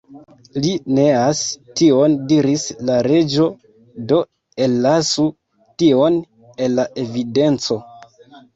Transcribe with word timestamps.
"Li 0.61 0.69
neas 0.99 1.41
'tion'" 1.81 2.15
diris 2.31 2.63
la 2.91 2.95
Reĝo, 3.09 3.45
"do 4.13 4.19
ellasu 4.67 5.29
'tion' 5.77 6.21
el 6.67 6.77
la 6.83 6.91
evidenco." 7.07 7.83